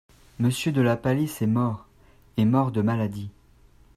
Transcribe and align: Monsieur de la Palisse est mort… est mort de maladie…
Monsieur 0.39 0.71
de 0.71 0.81
la 0.81 0.97
Palisse 0.97 1.43
est 1.43 1.45
mort… 1.45 1.85
est 2.37 2.45
mort 2.45 2.71
de 2.71 2.81
maladie… 2.81 3.29